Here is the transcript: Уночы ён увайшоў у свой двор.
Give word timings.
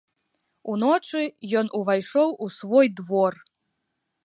Уночы 0.75 1.21
ён 1.61 1.69
увайшоў 1.81 2.29
у 2.47 2.51
свой 2.57 2.87
двор. 3.01 3.33